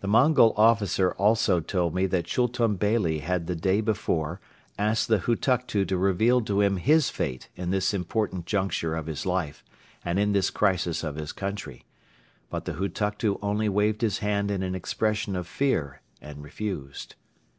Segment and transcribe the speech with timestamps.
[0.00, 4.40] The Mongol officer also told me that Chultun Beyli had the day before
[4.78, 9.26] asked the Hutuktu to reveal to him his fate in this important juncture of his
[9.26, 9.62] life
[10.02, 11.84] and in this crisis of his country
[12.48, 17.14] but the Hutuktu only waved his hand in an expression of fear and refused.